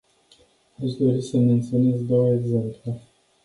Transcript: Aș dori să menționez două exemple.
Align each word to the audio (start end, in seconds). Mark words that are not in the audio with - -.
Aș 0.83 0.91
dori 0.91 1.21
să 1.21 1.37
menționez 1.37 2.03
două 2.05 2.33
exemple. 2.33 3.01